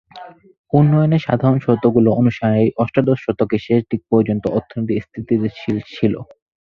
[0.73, 6.13] উন্নয়নের সাধারণ শর্তগুলো অনুসারেই অষ্টাদশ শতকের শেষ দিক পর্যন্ত অর্থনীতি স্থিতিশীল ছিল।